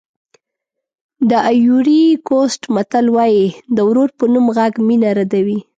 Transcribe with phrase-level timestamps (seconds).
[1.29, 5.59] د ایوُري کوسټ متل وایي د ورور په نوم غږ مینه ردوي.